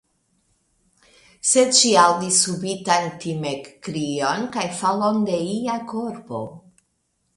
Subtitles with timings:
[1.49, 6.41] Sed ŝi aŭdis subitan timekkrion, kaj falon de ia korpo.